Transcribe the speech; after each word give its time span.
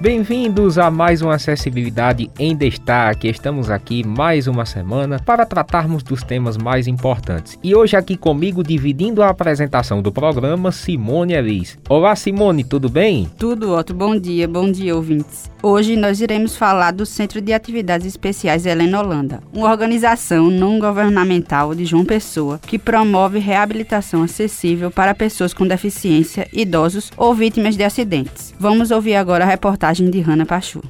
Bem-vindos 0.00 0.78
a 0.78 0.92
mais 0.92 1.22
uma 1.22 1.34
Acessibilidade 1.34 2.30
em 2.38 2.54
Destaque. 2.54 3.26
Estamos 3.26 3.68
aqui 3.68 4.06
mais 4.06 4.46
uma 4.46 4.64
semana 4.64 5.18
para 5.18 5.44
tratarmos 5.44 6.04
dos 6.04 6.22
temas 6.22 6.56
mais 6.56 6.86
importantes. 6.86 7.58
E 7.64 7.74
hoje 7.74 7.96
aqui 7.96 8.16
comigo, 8.16 8.62
dividindo 8.62 9.24
a 9.24 9.28
apresentação 9.28 10.00
do 10.00 10.12
programa, 10.12 10.70
Simone 10.70 11.34
Elis. 11.34 11.76
Olá, 11.88 12.14
Simone, 12.14 12.62
tudo 12.62 12.88
bem? 12.88 13.28
Tudo, 13.36 13.74
Otto. 13.74 13.92
Bom 13.92 14.16
dia, 14.16 14.46
bom 14.46 14.70
dia, 14.70 14.94
ouvintes. 14.94 15.50
Hoje 15.60 15.96
nós 15.96 16.20
iremos 16.20 16.56
falar 16.56 16.92
do 16.92 17.04
Centro 17.04 17.40
de 17.40 17.52
Atividades 17.52 18.06
Especiais 18.06 18.64
Helena 18.64 19.00
Holanda, 19.00 19.42
uma 19.52 19.68
organização 19.68 20.48
não 20.48 20.78
governamental 20.78 21.74
de 21.74 21.84
João 21.84 22.04
Pessoa 22.04 22.60
que 22.64 22.78
promove 22.78 23.40
reabilitação 23.40 24.22
acessível 24.22 24.92
para 24.92 25.12
pessoas 25.12 25.52
com 25.52 25.66
deficiência, 25.66 26.46
idosos 26.52 27.10
ou 27.16 27.34
vítimas 27.34 27.76
de 27.76 27.82
acidentes. 27.82 28.54
Vamos 28.60 28.92
ouvir 28.92 29.16
agora 29.16 29.42
a 29.42 29.48
reportagem 29.48 29.87
de 29.94 30.20
Hanna 30.20 30.44
Pachu. 30.44 30.82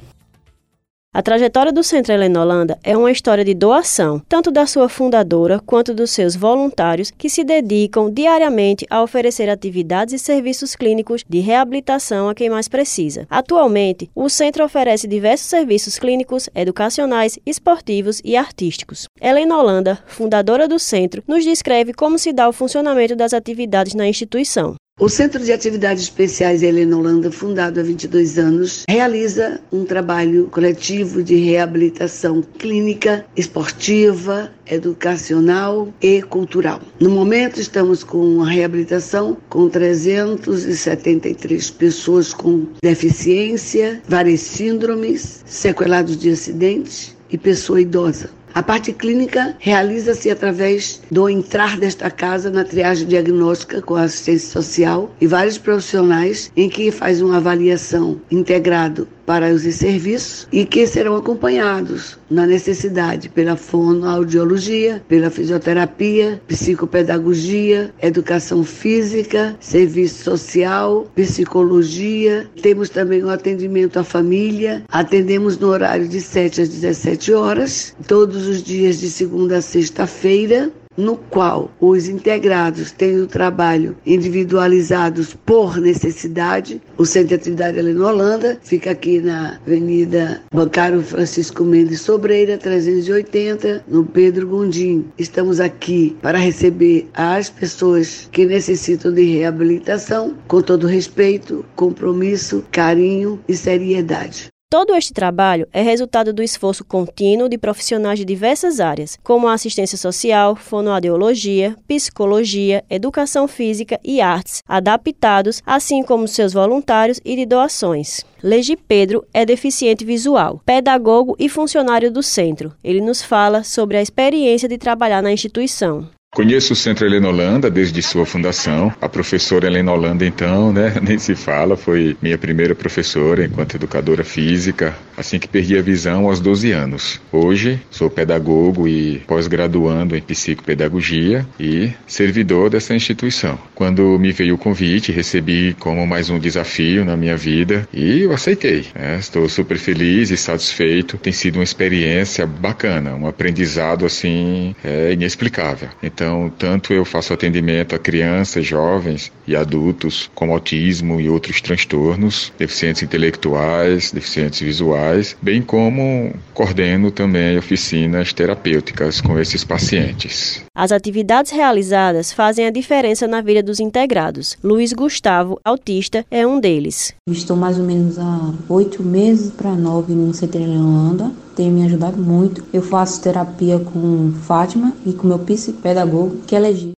A 1.11 1.23
trajetória 1.23 1.73
do 1.73 1.83
Centro 1.83 2.13
Helena 2.13 2.41
Holanda 2.41 2.77
é 2.83 2.95
uma 2.95 3.11
história 3.11 3.43
de 3.43 3.55
doação, 3.55 4.21
tanto 4.29 4.51
da 4.51 4.67
sua 4.67 4.87
fundadora 4.87 5.59
quanto 5.59 5.91
dos 5.91 6.11
seus 6.11 6.35
voluntários 6.35 7.09
que 7.09 7.27
se 7.27 7.43
dedicam 7.43 8.11
diariamente 8.11 8.85
a 8.91 9.01
oferecer 9.01 9.49
atividades 9.49 10.13
e 10.13 10.19
serviços 10.19 10.75
clínicos 10.75 11.25
de 11.27 11.39
reabilitação 11.39 12.29
a 12.29 12.35
quem 12.35 12.47
mais 12.47 12.67
precisa. 12.67 13.25
Atualmente, 13.27 14.07
o 14.13 14.29
centro 14.29 14.63
oferece 14.63 15.07
diversos 15.07 15.47
serviços 15.47 15.97
clínicos, 15.97 16.47
educacionais, 16.53 17.39
esportivos 17.43 18.21
e 18.23 18.37
artísticos. 18.37 19.07
Helena 19.19 19.57
Holanda, 19.57 19.97
fundadora 20.05 20.67
do 20.67 20.77
centro, 20.77 21.23
nos 21.27 21.43
descreve 21.43 21.91
como 21.91 22.19
se 22.19 22.31
dá 22.31 22.47
o 22.47 22.53
funcionamento 22.53 23.15
das 23.15 23.33
atividades 23.33 23.95
na 23.95 24.07
instituição. 24.07 24.75
O 24.99 25.07
Centro 25.07 25.41
de 25.41 25.53
Atividades 25.53 26.03
Especiais 26.03 26.61
Helena 26.61 26.97
Holanda, 26.97 27.31
fundado 27.31 27.79
há 27.79 27.83
22 27.83 28.37
anos, 28.37 28.83
realiza 28.85 29.61
um 29.71 29.85
trabalho 29.85 30.49
coletivo 30.51 31.23
de 31.23 31.37
reabilitação 31.37 32.43
clínica, 32.57 33.25
esportiva, 33.33 34.51
educacional 34.69 35.87
e 36.01 36.21
cultural. 36.21 36.81
No 36.99 37.09
momento, 37.09 37.61
estamos 37.61 38.03
com 38.03 38.43
a 38.43 38.49
reabilitação 38.49 39.37
com 39.47 39.69
373 39.69 41.71
pessoas 41.71 42.33
com 42.33 42.67
deficiência, 42.83 44.01
várias 44.05 44.41
síndromes, 44.41 45.43
sequelados 45.45 46.17
de 46.17 46.29
acidentes 46.29 47.15
e 47.29 47.37
pessoa 47.37 47.79
idosa. 47.79 48.31
A 48.53 48.63
parte 48.63 48.91
clínica 48.91 49.55
realiza-se 49.59 50.29
através 50.29 51.01
do 51.09 51.29
entrar 51.29 51.77
desta 51.77 52.09
casa 52.09 52.49
na 52.49 52.63
triagem 52.63 53.07
diagnóstica 53.07 53.81
com 53.81 53.95
assistência 53.95 54.49
social 54.49 55.11
e 55.21 55.27
vários 55.27 55.57
profissionais 55.57 56.51
em 56.55 56.67
que 56.67 56.91
faz 56.91 57.21
uma 57.21 57.37
avaliação 57.37 58.19
integrado 58.31 59.07
para 59.29 59.53
os 59.53 59.61
serviços 59.61 60.47
e 60.51 60.65
que 60.65 60.87
serão 60.87 61.15
acompanhados 61.15 62.17
na 62.31 62.47
necessidade 62.47 63.29
pela 63.29 63.55
fonoaudiologia, 63.55 65.03
pela 65.07 65.29
fisioterapia, 65.29 66.41
psicopedagogia, 66.47 67.93
educação 68.01 68.63
física, 68.63 69.55
serviço 69.59 70.23
social, 70.23 71.05
psicologia. 71.13 72.49
Temos 72.59 72.89
também 72.89 73.23
o 73.23 73.29
atendimento 73.29 73.99
à 73.99 74.03
família. 74.03 74.83
Atendemos 74.89 75.59
no 75.59 75.67
horário 75.67 76.07
de 76.07 76.21
7 76.21 76.61
às 76.63 76.69
17 76.69 77.31
horas, 77.31 77.95
todos 78.07 78.47
os 78.47 78.63
dias 78.63 78.99
de 78.99 79.11
segunda 79.11 79.57
a 79.57 79.61
sexta-feira 79.61 80.71
no 80.99 81.15
qual 81.15 81.71
os 81.79 82.07
integrados 82.09 82.91
têm 82.91 83.19
o 83.21 83.27
trabalho 83.27 83.95
individualizados 84.05 85.33
por 85.33 85.77
necessidade. 85.77 86.81
O 86.97 87.05
Centro 87.05 87.29
de 87.29 87.35
Atividade 87.35 87.79
Helena 87.79 88.07
Holanda 88.07 88.59
fica 88.61 88.91
aqui 88.91 89.19
na 89.19 89.59
Avenida 89.65 90.41
Bancário 90.53 91.01
Francisco 91.01 91.63
Mendes 91.63 92.01
Sobreira, 92.01 92.57
380, 92.57 93.85
no 93.87 94.05
Pedro 94.05 94.47
Gondim. 94.47 95.05
Estamos 95.17 95.59
aqui 95.59 96.17
para 96.21 96.37
receber 96.37 97.09
as 97.13 97.49
pessoas 97.49 98.27
que 98.31 98.45
necessitam 98.45 99.13
de 99.13 99.23
reabilitação 99.23 100.35
com 100.47 100.61
todo 100.61 100.85
respeito, 100.85 101.65
compromisso, 101.75 102.63
carinho 102.71 103.39
e 103.47 103.55
seriedade. 103.55 104.49
Todo 104.71 104.95
este 104.95 105.11
trabalho 105.11 105.67
é 105.73 105.81
resultado 105.81 106.31
do 106.31 106.43
esforço 106.43 106.85
contínuo 106.85 107.49
de 107.49 107.57
profissionais 107.57 108.19
de 108.19 108.23
diversas 108.23 108.79
áreas, 108.79 109.17
como 109.23 109.47
a 109.47 109.53
assistência 109.53 109.97
social, 109.97 110.55
fonoaudiologia, 110.55 111.75
psicologia, 111.87 112.83
educação 112.87 113.47
física 113.47 113.99
e 114.03 114.21
artes, 114.21 114.61
adaptados, 114.67 115.63
assim 115.65 116.03
como 116.03 116.27
seus 116.27 116.53
voluntários 116.53 117.19
e 117.25 117.35
de 117.35 117.47
doações. 117.47 118.23
Legi 118.43 118.75
Pedro 118.75 119.25
é 119.33 119.43
deficiente 119.43 120.05
visual, 120.05 120.61
pedagogo 120.63 121.35
e 121.39 121.49
funcionário 121.49 122.11
do 122.11 122.21
centro. 122.21 122.71
Ele 122.83 123.01
nos 123.01 123.23
fala 123.23 123.63
sobre 123.63 123.97
a 123.97 124.03
experiência 124.03 124.69
de 124.69 124.77
trabalhar 124.77 125.23
na 125.23 125.31
instituição. 125.31 126.07
Conheço 126.31 126.73
o 126.73 126.75
Centro 126.75 127.07
Helena 127.07 127.27
Holanda 127.27 127.71
desde 127.71 128.03
sua 128.03 128.23
fundação. 128.23 128.93
A 129.01 129.09
professora 129.09 129.65
Helena 129.65 129.91
Holanda, 129.91 130.23
então, 130.23 130.71
né, 130.71 130.93
nem 131.01 131.17
se 131.17 131.33
fala, 131.33 131.75
foi 131.75 132.15
minha 132.21 132.37
primeira 132.37 132.75
professora 132.75 133.43
enquanto 133.43 133.75
educadora 133.75 134.23
física, 134.23 134.95
assim 135.17 135.39
que 135.39 135.47
perdi 135.47 135.77
a 135.77 135.81
visão 135.81 136.27
aos 136.27 136.39
12 136.39 136.71
anos. 136.71 137.19
Hoje 137.31 137.81
sou 137.89 138.11
pedagogo 138.11 138.87
e 138.87 139.19
pós-graduando 139.27 140.15
em 140.15 140.21
psicopedagogia 140.21 141.47
e 141.59 141.91
servidor 142.05 142.69
dessa 142.69 142.93
instituição. 142.93 143.57
Quando 143.73 144.17
me 144.19 144.31
veio 144.31 144.53
o 144.53 144.57
convite, 144.57 145.11
recebi 145.11 145.75
como 145.79 146.05
mais 146.05 146.29
um 146.29 146.37
desafio 146.37 147.03
na 147.03 147.17
minha 147.17 147.35
vida 147.35 147.89
e 147.91 148.21
eu 148.21 148.33
aceitei. 148.33 148.85
Né? 148.93 149.17
Estou 149.19 149.49
super 149.49 149.79
feliz 149.79 150.29
e 150.29 150.37
satisfeito. 150.37 151.17
Tem 151.17 151.33
sido 151.33 151.55
uma 151.55 151.63
experiência 151.63 152.45
bacana, 152.45 153.15
um 153.15 153.27
aprendizado 153.27 154.05
assim 154.05 154.75
é, 154.83 155.11
inexplicável. 155.11 155.89
Então, 156.03 156.18
tanto 156.57 156.93
eu 156.93 157.05
faço 157.05 157.33
atendimento 157.33 157.95
a 157.95 157.99
crianças, 157.99 158.65
jovens 158.65 159.31
e 159.47 159.55
adultos 159.55 160.29
com 160.35 160.51
autismo 160.51 161.19
e 161.19 161.29
outros 161.29 161.61
transtornos, 161.61 162.51
deficientes 162.57 163.03
intelectuais, 163.03 164.11
deficientes 164.11 164.59
visuais, 164.59 165.35
bem 165.41 165.61
como 165.61 166.33
coordeno 166.53 167.11
também 167.11 167.57
oficinas 167.57 168.33
terapêuticas 168.33 169.21
com 169.21 169.39
esses 169.39 169.63
pacientes. 169.63 170.63
As 170.75 170.91
atividades 170.91 171.51
realizadas 171.51 172.31
fazem 172.31 172.65
a 172.65 172.71
diferença 172.71 173.27
na 173.27 173.41
vida 173.41 173.61
dos 173.61 173.79
integrados. 173.79 174.57
Luiz 174.63 174.93
Gustavo, 174.93 175.59
autista, 175.63 176.25
é 176.31 176.45
um 176.45 176.59
deles. 176.59 177.13
Estou 177.29 177.55
mais 177.55 177.77
ou 177.77 177.85
menos 177.85 178.17
há 178.17 178.53
oito 178.69 179.03
meses 179.03 179.51
para 179.51 179.71
nove 179.71 180.13
no 180.13 180.31
CT 180.31 180.57
Holanda 180.57 181.31
tem 181.59 181.69
me 181.69 181.83
ajudado 181.83 182.15
muito. 182.15 182.63
Eu 182.71 182.81
faço 182.81 183.21
terapia 183.21 183.77
com 183.77 184.31
Fátima 184.43 184.93
e 185.05 185.11
com 185.11 185.27
meu 185.27 185.39
psicopedagogo, 185.39 186.37
que 186.47 186.55
é 186.55 186.59
Legi 186.59 186.93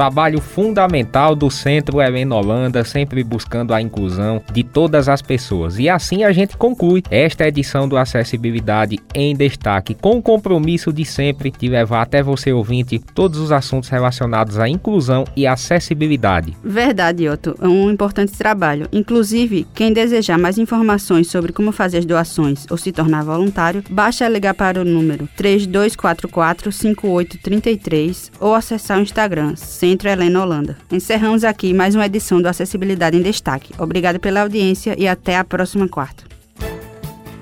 trabalho 0.00 0.40
fundamental 0.40 1.36
do 1.36 1.50
Centro 1.50 2.00
Helena 2.00 2.34
Holanda, 2.34 2.82
sempre 2.84 3.22
buscando 3.22 3.74
a 3.74 3.82
inclusão 3.82 4.42
de 4.50 4.64
todas 4.64 5.10
as 5.10 5.20
pessoas. 5.20 5.78
E 5.78 5.90
assim 5.90 6.24
a 6.24 6.32
gente 6.32 6.56
conclui 6.56 7.02
esta 7.10 7.46
edição 7.46 7.86
do 7.86 7.98
Acessibilidade 7.98 8.98
em 9.14 9.36
Destaque, 9.36 9.94
com 9.94 10.16
o 10.16 10.22
compromisso 10.22 10.90
de 10.90 11.04
sempre 11.04 11.50
de 11.50 11.68
levar 11.68 12.00
até 12.00 12.22
você, 12.22 12.50
ouvinte, 12.50 12.98
todos 13.14 13.38
os 13.38 13.52
assuntos 13.52 13.90
relacionados 13.90 14.58
à 14.58 14.66
inclusão 14.66 15.24
e 15.36 15.46
acessibilidade. 15.46 16.56
Verdade, 16.64 17.28
Otto. 17.28 17.54
É 17.60 17.68
um 17.68 17.90
importante 17.90 18.32
trabalho. 18.32 18.88
Inclusive, 18.90 19.66
quem 19.74 19.92
desejar 19.92 20.38
mais 20.38 20.56
informações 20.56 21.30
sobre 21.30 21.52
como 21.52 21.72
fazer 21.72 21.98
as 21.98 22.06
doações 22.06 22.64
ou 22.70 22.78
se 22.78 22.90
tornar 22.90 23.22
voluntário, 23.22 23.84
basta 23.90 24.26
ligar 24.26 24.54
para 24.54 24.80
o 24.80 24.84
número 24.84 25.28
3244 25.36 26.72
5833 26.72 28.32
ou 28.40 28.54
acessar 28.54 28.98
o 28.98 29.02
Instagram 29.02 29.56
Centro 29.90 30.08
Helena 30.08 30.40
Holanda. 30.40 30.76
Encerramos 30.88 31.42
aqui 31.42 31.74
mais 31.74 31.96
uma 31.96 32.06
edição 32.06 32.40
do 32.40 32.46
Acessibilidade 32.46 33.16
em 33.16 33.22
Destaque. 33.22 33.74
Obrigada 33.76 34.20
pela 34.20 34.42
audiência 34.42 34.94
e 34.96 35.08
até 35.08 35.36
a 35.36 35.42
próxima 35.42 35.88
quarta. 35.88 36.22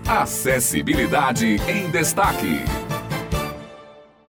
Acessibilidade 0.07 1.61
em 1.69 1.91
Destaque. 1.91 2.88